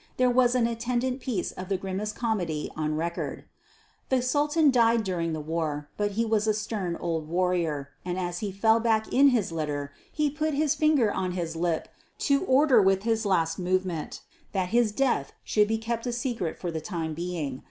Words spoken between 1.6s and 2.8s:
the grimmest comedy